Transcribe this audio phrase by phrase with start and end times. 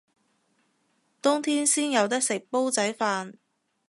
[1.21, 3.35] 冬天先有得食煲仔飯